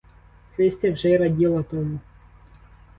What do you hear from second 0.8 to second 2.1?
вже й раділа тому.